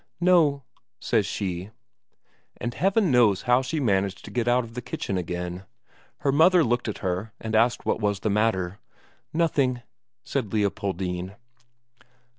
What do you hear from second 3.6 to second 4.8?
she managed to get out of